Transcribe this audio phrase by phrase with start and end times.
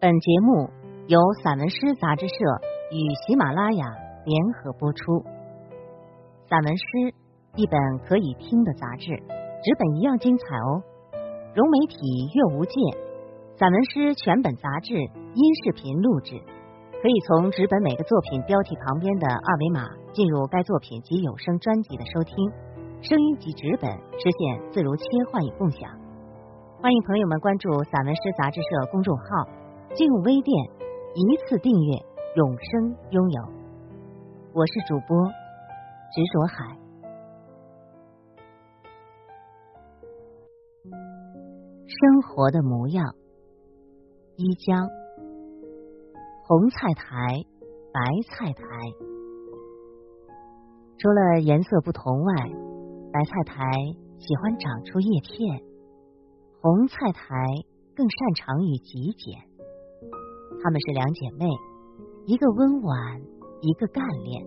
[0.00, 0.70] 本节目
[1.08, 2.34] 由散文诗杂志社
[2.90, 3.84] 与喜马拉雅
[4.24, 5.20] 联合播出。
[6.48, 7.12] 散文诗
[7.54, 9.12] 一本可以听的杂志，
[9.60, 10.80] 纸本一样精彩哦。
[11.52, 12.00] 融媒体
[12.32, 12.80] 阅无界，
[13.58, 16.32] 散文诗全本杂志音视频录制，
[17.02, 22.34] 可以从纸本每个作品标题旁边的二维码进入该作品及有声专辑的收听，
[23.02, 25.92] 声音及纸本实现自如切换与共享。
[26.80, 29.44] 欢迎朋友们关注散文诗杂志社公众号，
[29.92, 30.70] 进入微店
[31.16, 31.96] 一次订阅，
[32.36, 33.42] 永生拥有。
[34.54, 35.26] 我是主播
[36.12, 36.78] 执着海。
[41.88, 43.16] 生活的模样，
[44.36, 44.88] 一江
[46.44, 47.44] 红菜苔、
[47.92, 48.62] 白菜苔，
[50.98, 52.34] 除了颜色不同外，
[53.12, 53.64] 白菜苔
[54.20, 55.60] 喜欢长出叶片。
[56.62, 57.34] 红菜苔
[57.96, 59.49] 更擅长于极简，
[60.62, 61.46] 她们是两姐妹，
[62.26, 63.20] 一个温婉，
[63.60, 64.44] 一个干练，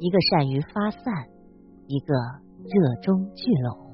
[0.00, 1.02] 一个善于发散，
[1.86, 2.14] 一个
[2.64, 3.86] 热衷聚拢。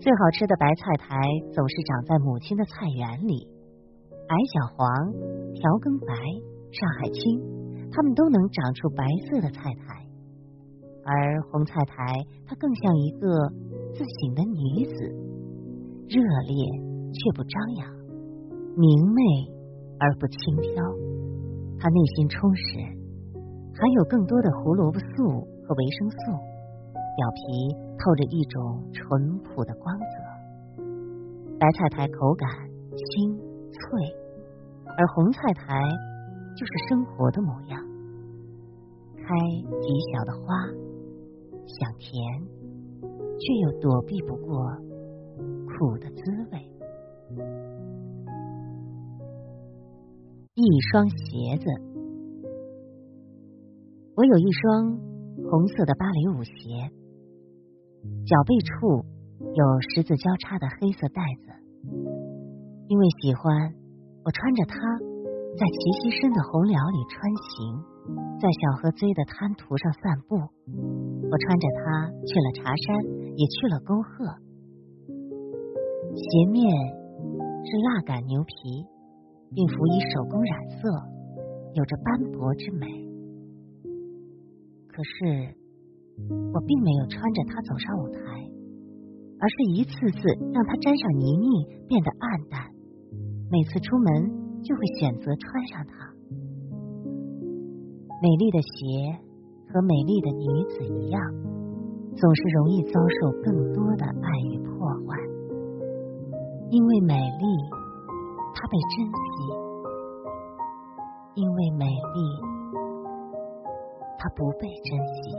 [0.00, 1.16] 最好吃的白菜苔
[1.52, 3.48] 总是长在母亲的菜园里，
[4.28, 5.12] 矮小黄、
[5.54, 6.14] 调羹白、
[6.72, 7.40] 上海青，
[7.90, 10.08] 它们都能长出白色的菜苔，
[11.04, 11.94] 而红菜苔
[12.46, 13.28] 它更像一个
[13.92, 14.94] 自省的女子。
[16.06, 16.54] 热烈
[17.12, 17.88] 却不张扬，
[18.76, 19.22] 明媚
[19.98, 20.82] 而不轻佻。
[21.78, 22.78] 他内心充实，
[23.74, 26.16] 含有更多的胡萝卜素和维生素，
[27.16, 30.84] 表皮透着一种淳朴的光泽。
[31.58, 32.48] 白菜苔口感
[32.94, 33.36] 清
[33.70, 33.80] 脆，
[34.96, 35.80] 而红菜苔
[36.56, 37.80] 就是生活的模样，
[39.16, 39.24] 开
[39.80, 40.54] 极小的花，
[41.66, 42.12] 想甜，
[43.38, 44.64] 却又躲避不过。
[45.76, 46.33] 苦的滋味
[50.64, 51.66] 一双鞋子，
[54.16, 54.96] 我有一双
[55.50, 56.88] 红色的芭蕾舞鞋，
[58.24, 59.04] 脚背处
[59.52, 61.52] 有十字交叉的黑色带子。
[62.88, 63.74] 因为喜欢，
[64.24, 64.74] 我穿着它
[65.56, 67.84] 在齐膝深的红寮里穿行，
[68.40, 70.36] 在小河堆的滩涂上散步。
[70.36, 73.04] 我穿着它去了茶山，
[73.36, 74.24] 也去了沟壑。
[76.14, 76.72] 鞋面
[77.64, 78.86] 是蜡杆牛皮，
[79.54, 80.90] 并辅以手工染色，
[81.74, 82.86] 有着斑驳之美。
[84.88, 85.54] 可是
[86.52, 88.20] 我并没有穿着它走上舞台，
[89.38, 90.18] 而是一次次
[90.52, 92.62] 让它沾上泥泞，变得暗淡。
[93.50, 95.94] 每次出门就会选择穿上它。
[98.22, 99.18] 美丽的鞋
[99.68, 101.20] 和美丽的女子一样，
[102.16, 105.18] 总是容易遭受更多的爱与破坏。
[106.70, 107.44] 因为美丽，
[108.54, 109.36] 他被珍惜；
[111.34, 112.18] 因为美丽，
[114.18, 115.36] 他不被珍惜。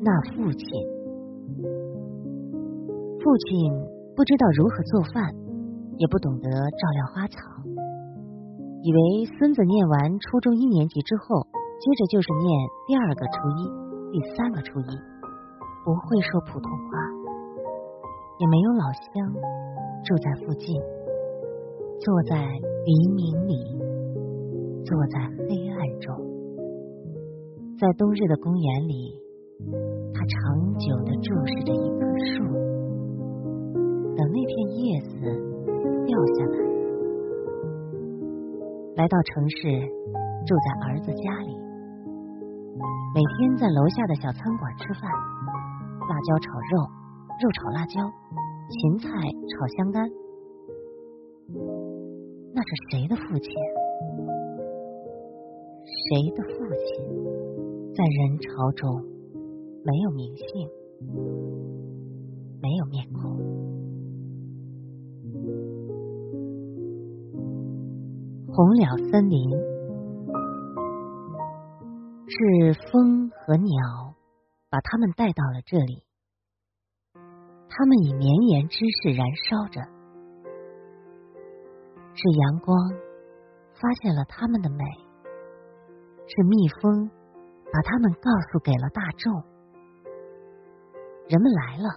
[0.00, 0.66] 那父亲，
[3.20, 3.72] 父亲
[4.16, 5.34] 不知道如何做饭，
[5.96, 7.38] 也不懂得照料花草，
[8.82, 8.98] 以为
[9.38, 11.46] 孙子念完初中一年级之后，
[11.78, 13.70] 接着就是念第二个初一、
[14.12, 14.98] 第三个初一。
[15.84, 16.98] 不会说普通话，
[18.38, 19.10] 也没有老乡
[20.04, 20.80] 住在附近。
[22.00, 23.58] 坐在黎明里，
[24.84, 26.14] 坐在黑暗中，
[27.76, 29.18] 在冬日的公园里，
[30.14, 32.46] 他长久的注视着一棵树，
[34.14, 35.18] 等那片叶子
[36.06, 36.56] 掉下来。
[38.94, 39.66] 来到城市，
[40.46, 41.50] 住在儿子家里，
[43.12, 45.10] 每天在楼下的小餐馆吃饭。
[46.08, 46.88] 辣椒炒肉，
[47.40, 48.00] 肉炒辣椒，
[48.68, 50.10] 芹菜炒香干。
[52.52, 53.54] 那是谁的父亲？
[55.86, 56.50] 谁的父
[56.84, 56.88] 亲？
[57.94, 59.02] 在人潮中
[59.84, 60.68] 没有名姓，
[62.60, 63.22] 没有面孔。
[68.52, 69.48] 红了森林，
[72.26, 74.08] 是风和鸟。
[74.70, 76.02] 把他们带到了这里，
[77.70, 79.80] 他们以绵延之势燃烧着，
[82.14, 82.76] 是阳光
[83.74, 84.84] 发现了他们的美，
[86.26, 87.08] 是蜜蜂
[87.72, 89.32] 把他们告诉给了大众。
[91.28, 91.88] 人们来了，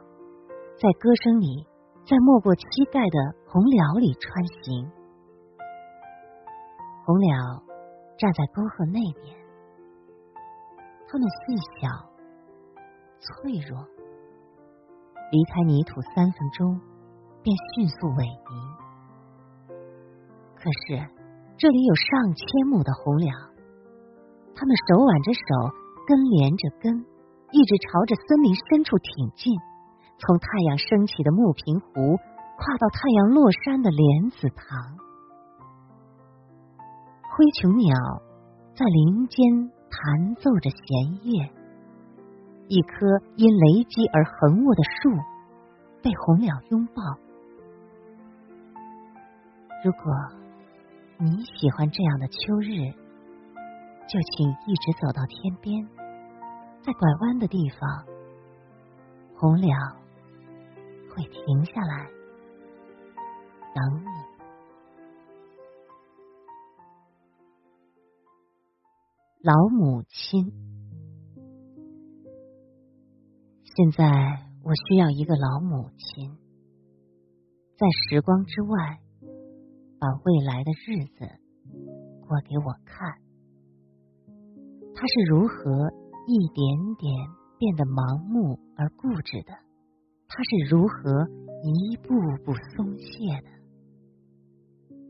[0.77, 1.65] 在歌声里，
[2.05, 3.17] 在没过膝盖的
[3.47, 4.91] 红鸟里穿行。
[7.05, 7.63] 红鸟
[8.17, 9.35] 站在沟壑那边，
[11.07, 12.11] 它们细小。
[13.23, 13.77] 脆弱，
[15.31, 16.79] 离开泥土三分钟，
[17.41, 18.51] 便迅速萎靡。
[20.55, 21.01] 可是
[21.57, 23.33] 这里有上千亩的红粮，
[24.53, 25.41] 他们手挽着手，
[26.05, 27.05] 根连着根，
[27.51, 29.57] 一直朝着森林深处挺进，
[30.19, 32.17] 从太阳升起的木平湖
[32.57, 34.99] 跨到太阳落山的莲子塘。
[37.31, 37.95] 灰琼鸟
[38.75, 40.77] 在林间弹奏着弦
[41.23, 41.49] 乐，
[42.71, 45.11] 一棵因雷击而横卧的树
[46.01, 47.03] 被红鸟拥抱。
[49.83, 50.41] 如果。
[51.23, 52.91] 你喜欢这样的秋日，
[54.07, 55.87] 就请一直走到天边，
[56.81, 58.07] 在拐弯的地方，
[59.35, 59.69] 红鸟
[61.13, 62.09] 会停下来
[63.75, 64.07] 等你。
[69.43, 70.51] 老母亲，
[73.75, 74.05] 现在
[74.63, 76.37] 我需要一个老母亲，
[77.77, 78.99] 在时光之外。
[80.01, 81.19] 把未来的日子
[82.27, 83.21] 过给我看，
[84.95, 85.91] 他是如何
[86.25, 87.13] 一点点
[87.59, 89.53] 变得盲目而固执的？
[90.27, 91.27] 他是如何
[91.61, 92.09] 一步
[92.43, 93.49] 步松懈的？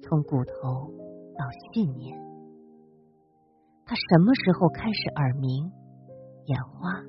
[0.01, 0.91] 从骨头
[1.37, 2.19] 到信念，
[3.85, 5.71] 他什么时候开始耳鸣、
[6.47, 7.01] 眼花？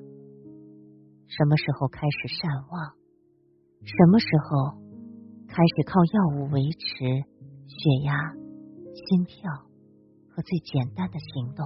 [1.35, 2.93] 什么时候开始善忘？
[3.81, 4.77] 什么时候
[5.47, 7.25] 开始靠药物维持？
[7.65, 8.13] 血压、
[8.93, 9.51] 心跳
[10.29, 11.65] 和最简单的行动，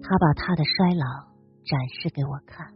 [0.00, 1.28] 他把他的衰老
[1.66, 2.72] 展示给我看，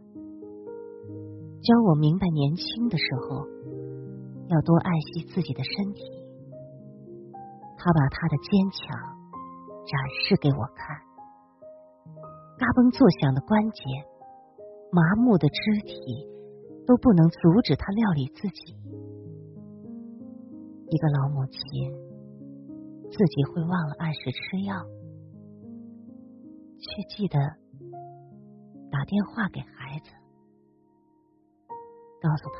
[1.63, 3.47] 教我明白年轻的时候
[4.49, 6.03] 要多爱惜自己的身体。
[7.75, 8.93] 他把他的坚强
[9.87, 11.01] 展示给我看，
[12.59, 13.79] 嘎嘣作响的关节、
[14.91, 15.95] 麻木的肢体
[16.85, 18.75] 都不能阻止他料理自己。
[20.91, 21.55] 一个老母亲
[23.07, 24.75] 自己会忘了按时吃药，
[26.83, 27.39] 却记得
[28.91, 30.11] 打电话给孩子，
[32.19, 32.49] 告诉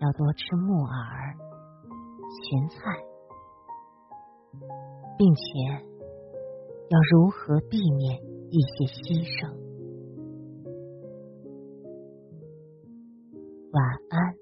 [0.00, 1.38] 要多吃木耳、
[2.34, 2.98] 芹菜，
[5.16, 5.86] 并且
[6.90, 8.20] 要如何避免
[8.50, 9.46] 一些牺牲。
[13.70, 13.78] 晚
[14.10, 14.34] 安。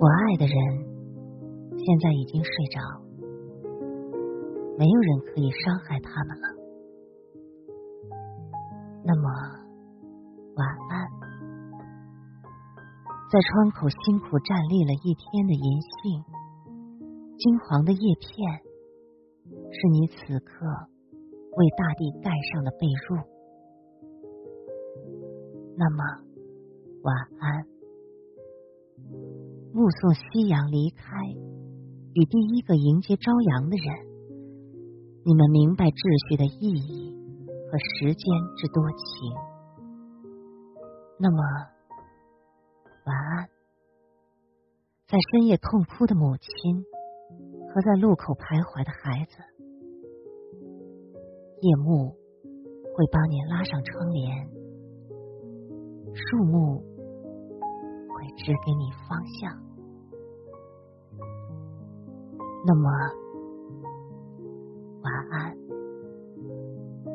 [0.00, 0.56] 我爱的人
[1.76, 2.80] 现在已经睡着，
[4.78, 6.48] 没有人可以伤害他们了。
[9.04, 9.28] 那么，
[10.56, 11.04] 晚安。
[13.30, 16.24] 在窗口辛苦站立了一天的银杏，
[17.36, 18.69] 金黄的叶片，
[19.72, 20.66] 是你此刻
[21.56, 23.24] 为大地盖上的被褥。
[25.76, 26.04] 那么，
[27.02, 27.66] 晚安。
[29.72, 31.06] 目送夕阳离开，
[32.14, 33.86] 与第一个迎接朝阳的人，
[35.24, 37.14] 你们明白秩序的意义
[37.70, 38.26] 和时间
[38.58, 39.06] 之多情。
[41.18, 41.38] 那么，
[43.06, 43.48] 晚安。
[45.06, 46.84] 在深夜痛哭的母亲
[47.72, 49.38] 和在路口徘徊的孩子，
[51.60, 52.10] 夜幕
[52.94, 54.48] 会帮你拉上窗帘，
[56.14, 58.20] 树木会。
[58.36, 59.52] 指给你方向。
[62.64, 62.88] 那么，
[65.02, 65.54] 晚安。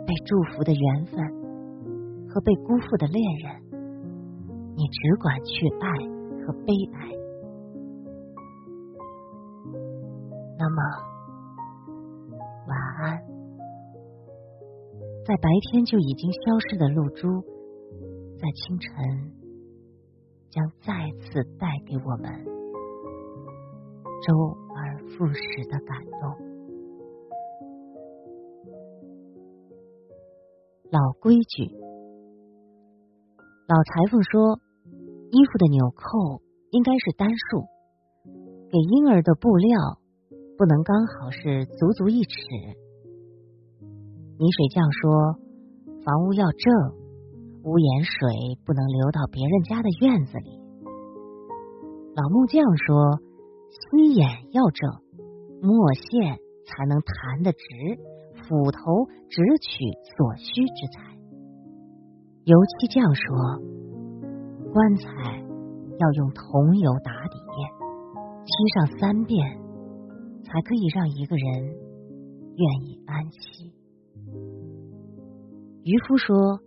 [0.05, 1.15] 被祝福的缘分
[2.29, 3.63] 和被辜负的恋人，
[4.75, 5.89] 你只管去爱
[6.45, 7.09] 和悲哀。
[10.59, 10.81] 那么，
[15.25, 16.39] 在白天就已经消
[16.70, 17.41] 失的露珠，
[18.38, 19.34] 在清晨。
[20.51, 22.32] 将再次带给我们
[24.24, 26.22] 周而复始的感动。
[30.89, 31.65] 老规矩，
[33.67, 34.58] 老裁缝说，
[35.32, 36.41] 衣服的纽扣
[36.72, 37.65] 应该是单数，
[38.72, 40.00] 给婴儿的布料
[40.58, 42.38] 不能刚好是足足一尺。
[44.37, 45.39] 泥水匠说，
[46.03, 47.05] 房屋要正。
[47.63, 50.59] 屋檐水不能流到别人家的院子里。
[52.13, 53.17] 老木匠说
[53.89, 54.91] ：“心眼要正，
[55.63, 56.37] 墨线
[56.67, 57.65] 才能弹得直，
[58.43, 59.81] 斧头只取
[60.15, 61.17] 所需之材。”
[62.45, 63.23] 油漆匠说
[64.71, 65.41] ：“棺材
[65.97, 67.39] 要用桐油打底，
[68.43, 69.57] 漆上三遍，
[70.43, 73.73] 才可以让一个人愿意安息。”
[75.85, 76.59] 渔夫说。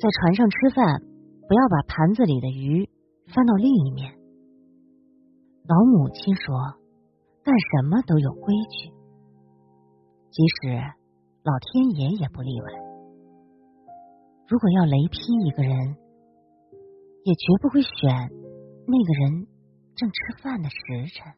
[0.00, 1.02] 在船上吃饭
[1.46, 2.88] 不要把盘子里的鱼
[3.26, 4.14] 翻到另一面。
[5.68, 6.56] 老母亲说，
[7.44, 8.88] 干什么都有规矩，
[10.30, 10.72] 即使
[11.44, 12.72] 老天爷也不例外。
[14.48, 15.76] 如果要雷劈一个人，
[17.24, 17.92] 也绝不会选
[18.86, 19.46] 那个人
[19.94, 20.76] 正吃饭的时
[21.14, 21.30] 辰。